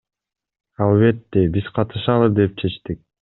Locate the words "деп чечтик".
2.41-3.03